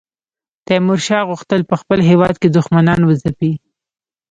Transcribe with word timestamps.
تیمورشاه 0.67 1.27
غوښتل 1.29 1.61
په 1.69 1.75
خپل 1.81 1.99
هیواد 2.09 2.35
کې 2.41 2.49
دښمنان 2.49 2.99
وځپي. 3.03 3.51